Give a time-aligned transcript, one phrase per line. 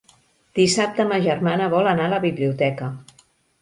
[0.59, 2.95] Dissabte ma germana vol anar a la biblioteca.